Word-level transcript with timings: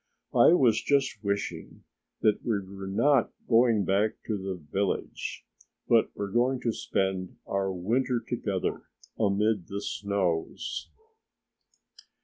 I 0.33 0.53
was 0.53 0.81
just 0.81 1.23
wishing 1.23 1.83
that 2.21 2.43
we 2.43 2.59
were 2.61 2.87
not 2.87 3.29
going 3.47 3.85
back 3.85 4.13
to 4.25 4.35
the 4.35 4.55
village 4.55 5.45
but 5.87 6.09
were 6.15 6.31
going 6.31 6.59
to 6.61 6.71
spend 6.73 7.37
our 7.45 7.71
winter 7.71 8.19
together 8.19 8.87
amid 9.19 9.67
the 9.67 9.79
snows." 9.79 10.89